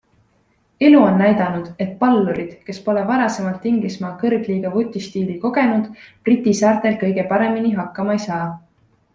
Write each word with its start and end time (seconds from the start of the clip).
Elu 0.87 1.01
on 1.07 1.19
näidanud, 1.23 1.67
et 1.85 1.91
pallurid, 1.99 2.55
kes 2.69 2.79
pole 2.87 3.03
varasemalt 3.09 3.69
Inglismaa 3.73 4.11
kõrgliiga 4.23 4.73
vutistiili 4.79 5.37
kogenud, 5.45 5.93
Briti 6.27 6.57
saartel 6.65 7.01
kõige 7.05 7.29
paremini 7.37 7.77
hakkama 7.83 8.17
ei 8.19 8.27
saa. 8.29 8.45